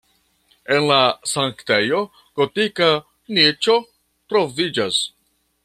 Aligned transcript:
En 0.75 0.87
la 0.91 1.01
sanktejo 1.31 1.99
gotika 2.41 2.89
niĉo 3.39 3.77
troviĝas. 4.33 4.99